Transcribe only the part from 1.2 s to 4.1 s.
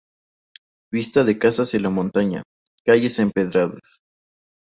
de casas y la montaña, calles empedradas.